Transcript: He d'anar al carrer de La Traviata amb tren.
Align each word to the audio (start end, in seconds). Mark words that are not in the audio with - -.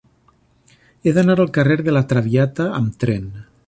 He 1.09 1.13
d'anar 1.17 1.37
al 1.45 1.53
carrer 1.59 1.79
de 1.89 1.97
La 1.97 2.05
Traviata 2.15 2.71
amb 2.83 3.01
tren. 3.05 3.35